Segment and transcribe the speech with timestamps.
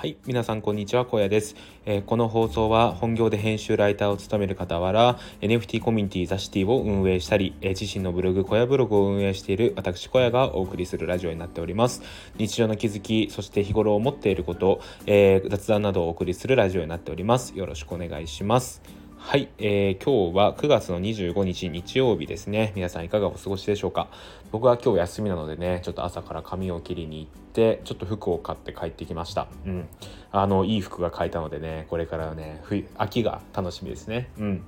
[0.00, 1.54] はい皆さんこんにちは小屋です、
[1.84, 12.00] えー、この放送は本業で編集ライターを務める傍ら NFT コミュニティザシティを運営したり、えー、自身のブログ小屋ブログを運営している私小屋がお送りするラジオになっております。
[12.38, 17.52] 日常の気づきそして日頃思っていること、えー、雑談などをお送りするラジオになっております。
[17.54, 18.99] よろしくお願いします。
[19.22, 22.72] はい、えー、今日は9月の25日日曜日ですね。
[22.74, 24.08] 皆さんいかがお過ごしでしょうか？
[24.50, 29.46] 僕は今日休みなのでねちょっと朝から髪を切りに行ってちょっと服を買って帰ってきました。
[29.66, 29.88] うん。
[30.32, 34.30] あのいい服が買えたのでねこれからね冬秋が楽しみですね。
[34.38, 34.64] うん。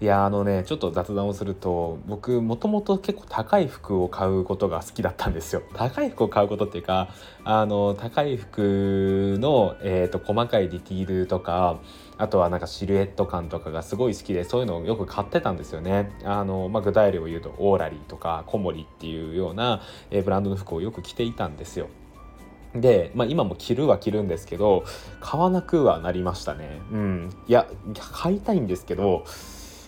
[0.00, 5.62] いやあのねちょっと雑談をすると僕もともと結構高い服を買うことが好きだったんですよ。
[5.74, 7.08] 高い服を買うことっていうか
[7.44, 11.78] あの高い服の、えーと、細かいディティールとか
[12.18, 16.10] あとはなんかシルエット感とかがすごい好きでそういうのをよく買ってたんですよね。
[16.24, 21.88] あの、まあ、具体例を言うとオーラリーとかコモリっていうような、え、ブランドの服をよく着ていたんですよ。
[22.74, 24.84] で、まあ、今も着るは着るんですけど
[25.20, 26.82] 買わなくはなりましたね。
[26.92, 27.30] うん。
[27.46, 27.66] いや
[28.12, 29.24] 買いたいんですけど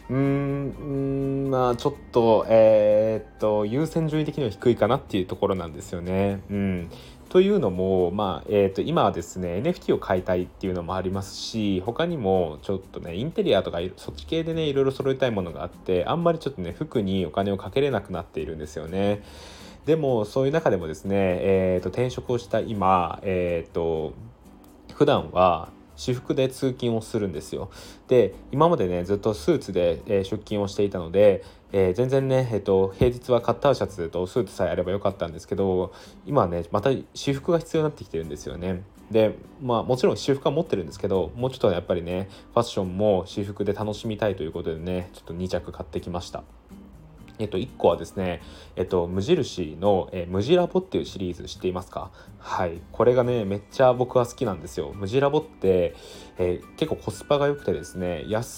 [0.09, 6.43] うーんまあちょっとえー、っと優先順位的には低いかなっていうところなんですよね。
[6.51, 6.91] うん。
[7.31, 19.23] というのも、まあえー、と今はですね NFT を買いたいっていうのもありますし他にもちょっとねインテリアとかそっち系でねいろいろ揃えたいものがあってあんまりちょっとね服にお金をかけれなくなっているんですよね。
[19.87, 24.13] でもそういう中でもですね、えー、と転職をした今、えー、と
[24.93, 27.71] 普段は私服で通勤をするんですよ。
[28.09, 35.93] で今までねずっとスーツで、え、出勤をしていたので、えー、全然ね、えーと、平日はカッターシャツとスーツさえあればよかったんですけど
[36.27, 38.83] 今はねまた私服が必要になってきてるんですよね。
[39.11, 46.45] でまあもちろん私服は持ってるんですけどもうちょっとやっぱりねファッションも私服で楽しみたいということでねちょっと2着買ってきました。
[47.39, 48.43] えっと、1個はですね、
[48.77, 52.11] えっと、無印の、えー、ムジラボっていうシリーズ知っていますか？
[52.39, 52.83] はい。
[52.93, 54.93] これがね、めっちゃ僕は好きなんですよ。
[54.95, 55.95] ムジラボって、
[56.37, 58.49] えー、結構コスパが良くてですね、安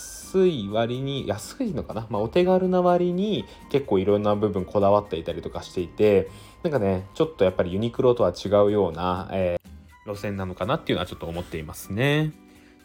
[0.47, 2.07] い割に、安いのかな？
[2.11, 6.29] まあ、お手軽な割に結構いろんな部分こだわっていたりとかしていて、
[6.63, 12.33] なんかね、ちょっとやっぱりユニクロとは違うような、えー、路線なのかなっていうのはちょっと思っていますね。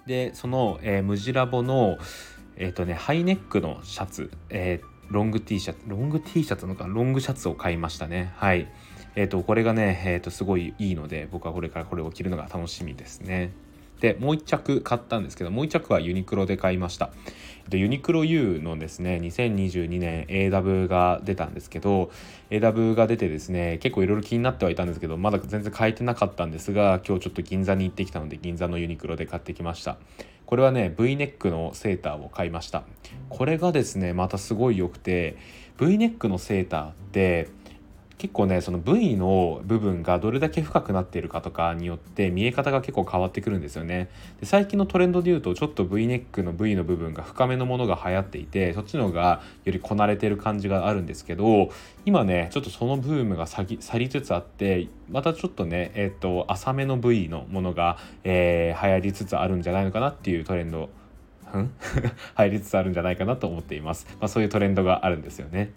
[0.06, 1.98] で、その、えー、ムジラボの、
[2.56, 8.34] えっ、とね、ハイネックのシャツ、えーロング T シャツ、ロング T シャツのか、ロングシャツを買いましたね。
[8.36, 8.68] はい。
[9.16, 13.54] え、ー、と、これがね、え、ー、と、すごいいいので、僕はこれからこれを着るのが楽しみですね。
[14.00, 17.12] で、もう1着買ったんですけど、もう1着はユニクロで買いました。
[17.70, 22.12] で、ユニクロ U のですね、2022年 AW が出たんですけど、
[22.50, 29.98] AW が出てですね、結構いろいろ気になってはいたんですけど、まだ全然買えてなかったんですが、今日ちょっと銀座に行ってきたので、銀座のユニクロで買ってきました。
[30.48, 32.84] これはね V ネックのセーターを買いました
[33.30, 35.36] これがですねまたすごい良くて
[35.78, 37.50] V ネックのセーターって
[38.18, 44.10] 結構ねその V の部分がどれだけ深くなっているかとかによって見え方が結構変わってくるんですよね。
[44.40, 51.70] で最近のトレンドで言うとちょっと V ネックの V の部分が深めのものが流行っていてそっちの方がよりこなれてる感じがあるんですけど
[52.06, 53.64] 今ねちょっとそのブームが去
[54.00, 60.90] りつつあってまたちょっとねえっ、と浅めの V のものが、えー、流行りつつあるんじゃないのかなっていうトレンド
[62.36, 65.72] 入 りつつあるんじゃないかなと思っています、まあ、そういうトレンドがあるんですよね。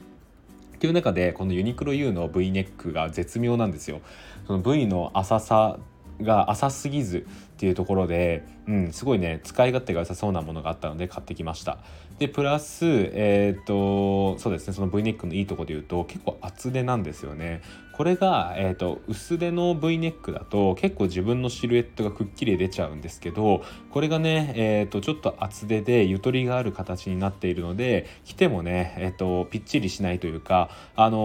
[0.81, 4.01] っていう中でこのユニクロ U の V ネックが絶妙なんですよ。
[4.47, 5.79] その V の浅さ
[6.23, 7.27] が浅すぎず
[7.61, 11.77] っていうところで、うん、すごいね使い勝手が良さそうなものがあったので買ってきました。
[12.19, 17.61] でプラスえっ、とそうですねその V ネックのいいとこで言うと結構厚手なんですよね。
[17.93, 31.19] これが、えーと、薄手の V ネックだと結構自分のシルエットがくっきり出ちゃうんですけどこれがね、えーと、ちょっと厚手でゆとりがある形になっているので着てもね、えーと、ぴっちりしないというかあの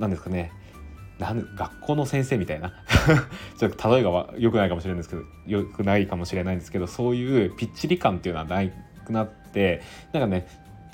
[0.00, 0.50] ー、ですかね
[1.18, 2.72] なん学校の先生みたいな。
[3.58, 8.62] ちょっと例えが良くないかもしれないんですけど良くないかもしれないんですけどそういうぴっちり感っていうのはな
[9.04, 10.46] くなってなんかね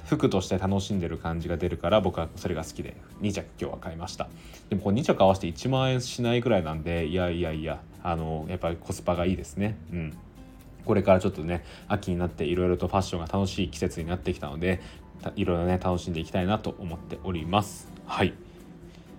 [0.06, 4.28] 服として楽しんでる感じが出るから僕はそれが好きで2着今日は買いました。
[4.70, 9.76] でもこれ2着合わせて1万円しないぐらいなんでいやいやいやあのやっぱりコスパがいいですね。
[9.92, 10.16] うん。
[10.84, 14.82] これからちょっとね秋になっていろいろとファッションが楽しい季節になってきたので
[15.36, 17.88] いろいろね楽しんでいきたいなと思っております。
[18.06, 18.34] はい。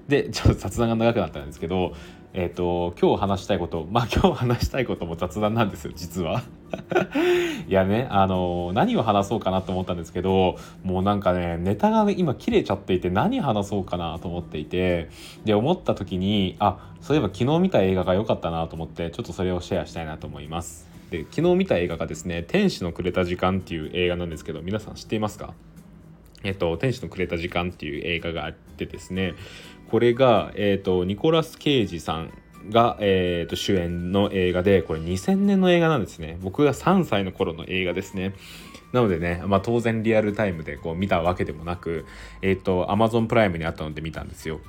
[0.07, 1.93] でちょっと雑談が長くなったんですけど
[2.33, 6.43] えっ、ー、と今日話したいことまあ今日話したいことも雑談なんですよ実は。
[7.67, 15.09] いやねあの何を話そうかなと思ったんですけどもうなんかねネタが、今切れちゃっていて何話そうかなと思っていて
[15.45, 20.87] で思った時にあそういえば昨日見た映画が良かったなと思ってちょっとそれをシェアしたいなと思います。
[21.09, 25.53] で昨日見た映画がですね「天使のくれた時間」っていう映画なんですけど皆さん知っていますか？
[26.43, 29.33] えっと、天使のくれた時間っていう映画があってですね
[29.89, 32.33] これが、えっと、ニコラス・ケイジさん
[32.69, 36.37] が、えー、と主演の映画でこれ2000年の映画なんですね。
[36.41, 38.33] 僕が3歳の頃の映画ですね。
[38.91, 42.05] なのでね、まあ、当然リアルタイムでこう見たわけでもなく
[42.41, 44.61] えっ、ー、と Amazon プライムにあったので見たんですよ。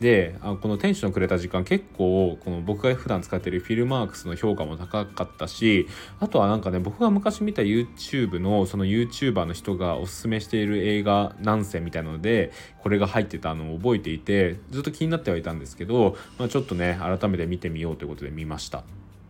[0.00, 5.86] であこの天使のくれた時間結構この僕が普段使ってるフィルマークスの評価も高かったし
[6.18, 12.52] あとはなんかね僕が昔見た YouTube のその YouTuber の人がおすすめしている映画何選みたいなので
[12.82, 18.82] これが入ってたのを覚えていてずっと気になってはいたんですけど、まあ、ちょっとね改めて見てみようということで見ました。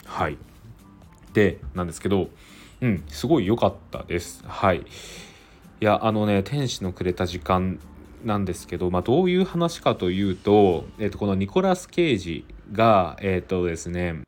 [0.07, 0.39] はい。
[1.35, 2.31] でなんですけど
[2.81, 4.43] うんすごい良かったです。
[4.47, 4.79] はい。
[4.79, 4.83] い
[5.81, 7.79] やあのね天使のくれた時間
[8.25, 14.23] なんですけど、まあ、どういう話かというと、えっ、とこのニコラス・ケイジが、えっ、とですね、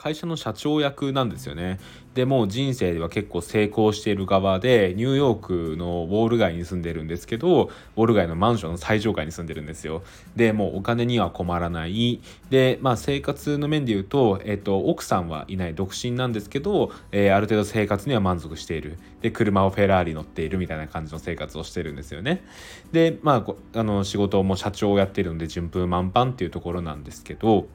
[0.00, 1.78] 会社の社長役なんですよね。
[2.14, 7.64] でもう人生では結構成功している側でニューヨークのウォール街に住んでるんですけど
[7.96, 10.02] ウォール街のマンションの最上階に住んでるんですよ。
[10.34, 22.42] でもうお金には困らないでまあ生活の面で言うと,、えっと奥さんはいない独身なんですけど、えー、ある程度生活には満足しているで車をフェラーリ乗っているみたいな感じの生活をしてるんですよね。
[22.90, 23.44] でま
[23.74, 27.68] ああの仕事も社長をやってるので順風満帆っていうところなんですけど。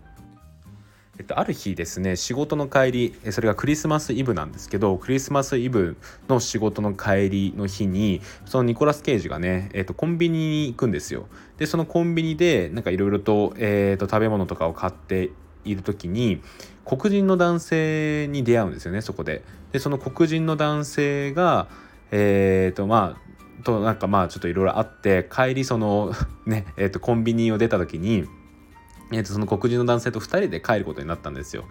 [1.17, 5.95] えっと、ある日ですね仕事の帰りそれがクリスマスイブなんですけどクリスマスイブ
[6.27, 11.27] の仕事の帰りの日にそのニコラス・ケイジがね、えっと、コンビニに行くんですよ。
[11.57, 15.31] でそのコンビニでなんかいろいろと,、えー、と食べ物とかを買って
[15.63, 16.41] いる時に
[16.83, 19.43] 黒人の男性に出会うんですよねそこで。
[19.71, 21.67] でその黒人の男性が
[22.11, 26.13] えっ、ー、とまあとなんかまあちょっといろいろあって帰りその
[26.45, 28.25] ねえー、とコンビニを出た時に
[29.15, 31.65] えー、とその黒人の男性と2人で帰ることになったんですよ。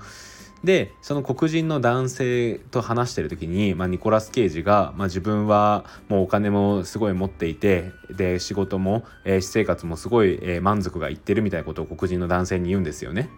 [0.65, 13.29] でその黒人の男性と話してる時に、まあ、ニコラス・ケイジが、まあ、自分はもうお金もすごい持っていてで仕事も、えー、私生活もすごい、えー、満足がいってるみたいなことを黒人の男性に言うんですよね。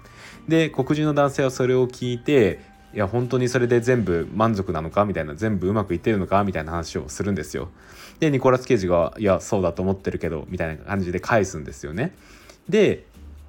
[0.46, 2.60] で黒人の男性はそれを聞いて
[2.94, 7.68] いや本当にそれで全部満足なのかみたいな全部うまくいってるのかみたいな話をするんですよ。
[8.20, 12.14] でニコラス・ケイジが「いやそうだと思ってるけど」みたいな感じで返すんですよね。
[12.68, 13.04] で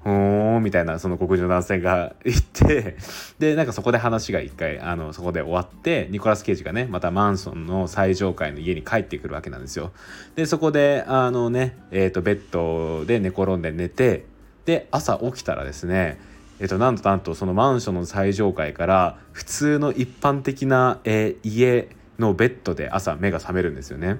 [0.08, 2.96] ーんみたいなその黒人の男性が言って
[3.38, 9.92] でなんかそこで話が一回あのそこで終わってニコラス・ケイジがねまたマンションの最上階の家に帰ってくるわけなんですよ
[10.36, 14.26] でそこであのねえっ、ー、とベッドで寝転んで寝て
[14.64, 16.20] で朝起きたらですね
[16.60, 21.88] えっと、なんとなんとそのマンションの最上階から普通の一般的な、えー、家
[22.18, 24.18] のベッドで朝目が覚めるんですよね。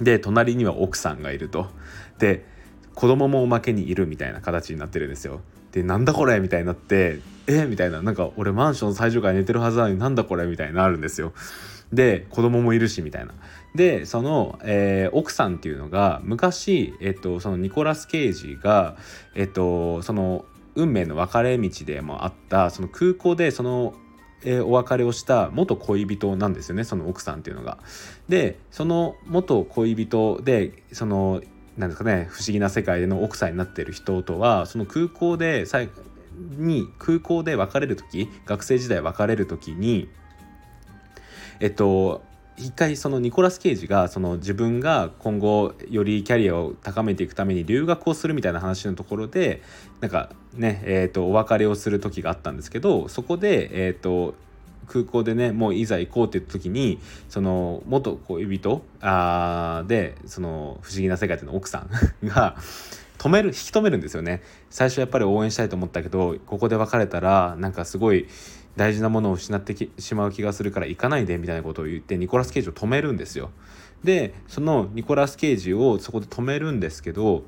[0.00, 1.68] で隣には奥さんがいると。
[2.18, 2.46] で
[3.00, 5.40] 子供もおまけにいるみたいな形になってるんですよ。
[5.72, 11.32] でなんだこれみたいになってえみたいななんか俺マンション最上階寝てるはずなのになんだこれみたいになるんですよ。
[11.94, 13.32] で子供もいるしみたいな。
[13.74, 18.98] でその、えー、奥さんっていうのが昔、えっと、そのニコラス・ケイジが、
[19.34, 20.44] えっと、その
[20.74, 23.94] 運命の分かれ道でもあったその空港でその
[24.42, 27.78] えー、お別れをした元恋人なんですよねその奥さんっていうのが。
[28.28, 31.42] でその元恋人でその
[31.80, 35.88] なんですかね不思議な世界での奥さんになってる人とはその空港で最
[36.38, 40.08] に空港で別れる時学生時代別れる時に
[41.58, 42.22] えっと
[42.56, 49.62] 一回そのニコラス・ケイジがその自分が今後よりキャリアを高めていくために留学をするみたいな話のところで
[50.00, 54.34] なんかねえー、とお別れをする時があったんですけどそこでえっ、と
[54.90, 61.90] 空港でねもういざ行こうって言った時にその元恋人あでその不思議な世界での奥さん
[62.26, 62.56] が
[63.18, 64.42] 止める引き止めるんですよね。
[64.70, 68.26] 最初やっぱり応援したいと思ったけどここで別れたらなんかすごい
[68.76, 73.50] 大事なものを失ってしまう気がするから行かないでみたいなことを言ってニコラス・ケイジを止めるんですよ。
[74.02, 77.44] でそのニコラス・ケイジをそこで止めるんですけど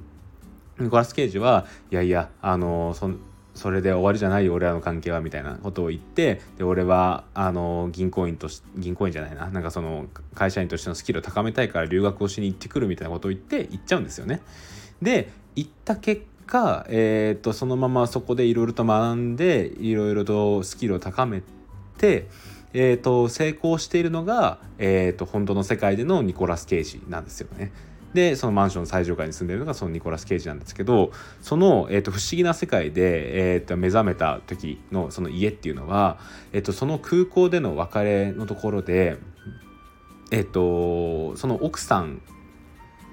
[0.78, 3.10] ニコラス・ケイジはいやいやあのそ
[3.54, 14.40] それで終わりじゃないよ俺らの関係はみたいなことを言ってで俺はあの銀行員とし銀行員じゃないななんかその会社員としてのスキルを高めたいから留学をしに行ってくるみたいなことを言って行っちゃうんですよね。
[15.02, 21.42] で行った結果、えーと、そのままそこでいろいろと学んでいろいろとスキルを高め
[21.98, 22.28] て、
[22.72, 27.72] えーと、成功しているのが、えーと本当の世界でのニコラス・ケイジなんですよね。
[28.14, 36.18] でそのマンションの最上階に住んでるのがそのニコラス・ケイジなんですけどその、えーと、不思議な世界で、えーと、目覚めた時のその家っていうのは、
[36.52, 39.18] えーと、その空港での別れのところで、
[40.30, 42.22] えー、とその奥さん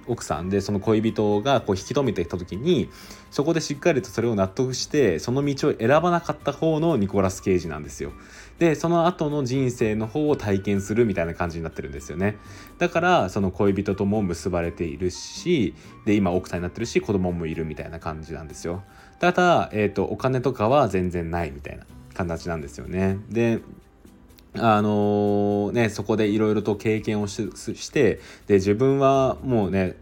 [0.10, 2.89] 奥さんでその恋人がこう引き止めてきた時に
[3.29, 8.12] そこでしっかりとそれを納得してその道を選ばなかった方のニコラス・ケイジなんですよ。
[8.60, 12.38] でその後の人生の方を体験するみたいな感じになってるんですよね。
[12.78, 15.74] だからその恋人とも結ばれているし
[16.06, 18.84] で今奥さんになってるし子供もいるみたいな感じなんですよ。
[19.20, 23.18] ただ、えーと、お金とかは全然ないみたいな形なんですよね。
[23.30, 23.62] で
[24.56, 29.96] あのー、ねそこでいろいろと経験をしてで自分はもうね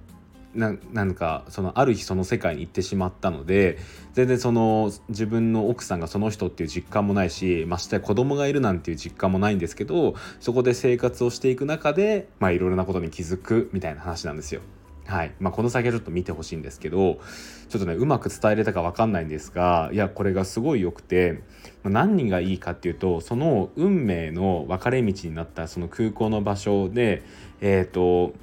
[0.55, 3.77] ななんかそのある日その世界に行ってしまったので
[4.13, 14.61] 全然その自分の奥さんがその人っていう実感もないしまして子供がいるなんていう実感もないんですけどそこで生活をしていく中でまあいろいろなことに気づくみたいな話なんですよ。
[15.07, 17.21] はいまあ、この先はちょっと見てほしいんですけど
[17.69, 21.43] ちょっとねうまく伝えれたか分かんないんですがいやこれがすごい良くて、
[21.83, 27.23] まあ、何がいいかっていうとその運命の分かれ道になったその空港の場所で
[27.61, 28.33] えっ、ー、と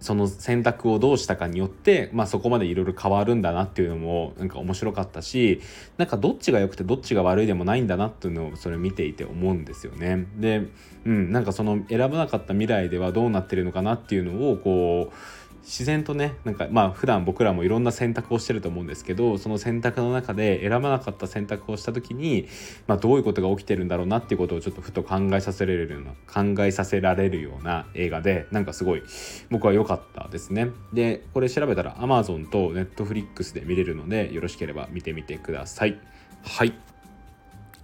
[0.00, 5.60] その選択をどうしたかによって、まあ、そこまでいろいろ変わるんだなっていうのもなんか面白かったし
[5.96, 10.26] なんかどっちが良くてどっちが悪いでもないんだなっていうのをそれ見ていて思うんですよね。
[10.36, 10.62] で、
[11.04, 15.14] うん、なんかその選ばなかった未来ではどうなってるのかなっていうのをこう
[15.62, 22.48] 自然とねなんかまあ普段僕らもいろんな選択をしてると思うんですけどその選択の中で選ばなかった選択をした時に、
[22.86, 29.02] まあ、どういうことが起きてるんだろうなっていうことをちょっとふと考えさせられるような考えさせられるような映画でなんかすごい
[29.50, 30.68] 僕は良かったですね。
[30.92, 35.98] でこれ調べたら Amazon と Netflix で見れるのでよろしければ見てみてください。
[36.42, 36.72] はい。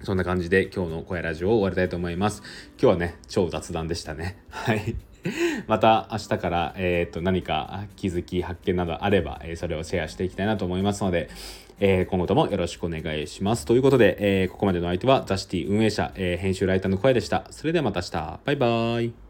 [0.02, 2.42] そんな感じで今日の声ラジオを終わりたいと思います。
[2.80, 4.38] 今日はね超雑談でしたね。
[4.50, 5.13] はい。
[5.66, 11.28] また明日から、えー、と何か気づき発見などあれば、えそれをシェアしていきたいなと思いますので、
[11.80, 13.66] えー、今後ともよろしくお願いします。
[13.66, 17.46] ということで、えー、ここまでの相手はザシティ運営者、えー、編集ライターの声でした。
[17.50, 18.40] それではまた明日。
[18.44, 19.23] バイバーイ。